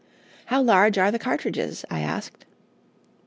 "How 0.45 0.63
large 0.63 0.97
are 0.97 1.11
the 1.11 1.19
cartridges?" 1.19 1.85
I 1.91 1.99
asked. 1.99 2.45